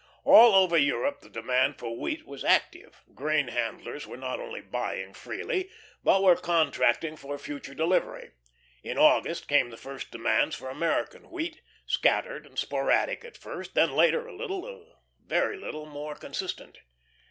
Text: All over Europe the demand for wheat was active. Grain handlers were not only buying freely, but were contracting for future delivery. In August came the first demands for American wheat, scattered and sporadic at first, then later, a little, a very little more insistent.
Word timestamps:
All 0.23 0.55
over 0.55 0.77
Europe 0.77 1.21
the 1.21 1.29
demand 1.29 1.77
for 1.77 1.95
wheat 1.95 2.25
was 2.25 2.43
active. 2.43 3.03
Grain 3.13 3.49
handlers 3.49 4.07
were 4.07 4.17
not 4.17 4.39
only 4.39 4.59
buying 4.59 5.13
freely, 5.13 5.69
but 6.03 6.23
were 6.23 6.35
contracting 6.35 7.15
for 7.15 7.37
future 7.37 7.75
delivery. 7.75 8.31
In 8.81 8.97
August 8.97 9.47
came 9.47 9.69
the 9.69 9.77
first 9.77 10.09
demands 10.09 10.55
for 10.55 10.71
American 10.71 11.29
wheat, 11.29 11.61
scattered 11.85 12.47
and 12.47 12.57
sporadic 12.57 13.23
at 13.23 13.37
first, 13.37 13.75
then 13.75 13.93
later, 13.93 14.25
a 14.25 14.35
little, 14.35 14.67
a 14.67 14.95
very 15.23 15.55
little 15.57 15.85
more 15.85 16.17
insistent. 16.23 16.79